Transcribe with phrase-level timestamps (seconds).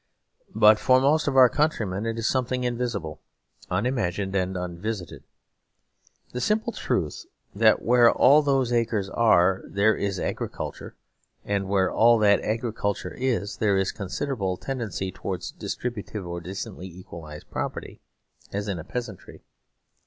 [0.55, 3.21] But for most of our countrymen it is something invisible,
[3.69, 5.21] unimagined, and unvisited;
[6.31, 10.95] the simple truth that where all those acres are there is agriculture,
[11.45, 17.51] and where all that agriculture is there is considerable tendency towards distributive or decently equalised
[17.51, 18.01] property,
[18.51, 19.43] as in a peasantry.